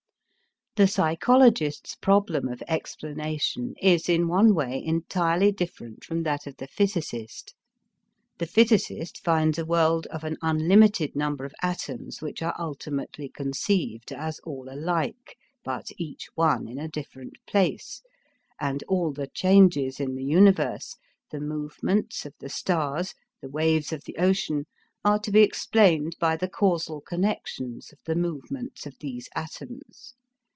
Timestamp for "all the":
18.87-19.27